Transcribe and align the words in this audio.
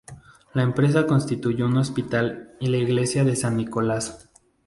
La 0.55 0.63
empresa 0.63 1.05
construyó 1.05 1.67
un 1.67 1.77
hospital 1.77 2.55
y 2.59 2.69
la 2.69 2.77
iglesia 2.77 3.23
de 3.23 3.35
San 3.35 3.55
Nicolás. 3.55 4.29